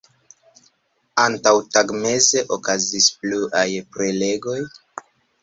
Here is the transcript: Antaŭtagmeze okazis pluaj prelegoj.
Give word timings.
Antaŭtagmeze 1.23 2.41
okazis 2.57 3.11
pluaj 3.21 3.67
prelegoj. 3.93 4.59